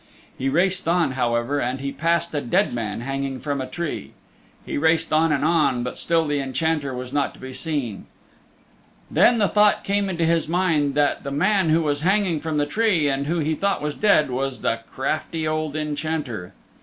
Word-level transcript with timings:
He 0.35 0.49
raced 0.49 0.87
on, 0.87 1.11
however, 1.11 1.59
and 1.59 1.79
he 1.79 1.91
passed 1.91 2.33
a 2.33 2.41
dead 2.41 2.73
man 2.73 3.01
hanging 3.01 3.39
from 3.39 3.61
a 3.61 3.67
tree. 3.67 4.13
He 4.65 4.75
raced 4.75 5.13
on 5.13 5.31
and 5.31 5.45
on, 5.45 5.83
but 5.83 5.95
still 5.95 6.25
the 6.25 6.39
Enchanter 6.39 6.91
was 6.95 7.13
not 7.13 7.35
to 7.35 7.39
be 7.39 7.53
seen. 7.53 8.07
Then 9.11 9.37
the 9.37 9.47
thought 9.47 9.83
came 9.83 10.09
into 10.09 10.25
his 10.25 10.47
mind 10.49 10.95
that 10.95 11.21
the 11.23 11.29
man 11.29 11.69
who 11.69 11.83
was 11.83 12.01
hanging 12.01 12.39
from 12.39 12.57
the 12.57 12.65
tree 12.65 13.07
and 13.09 13.27
who 13.27 13.37
he 13.41 13.53
thought 13.53 13.83
was 13.83 13.93
dead 13.93 14.31
was 14.31 14.61
the 14.61 14.79
crafty 14.91 15.47
old 15.47 15.75
Enchanter. 15.75 16.53